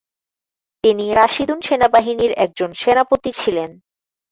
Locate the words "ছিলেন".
3.33-3.69